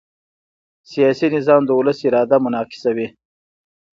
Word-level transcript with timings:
سیاسي 0.91 1.27
نظام 1.35 1.61
د 1.65 1.69
ولس 1.79 1.97
اراده 2.07 2.37
منعکسوي 2.45 3.07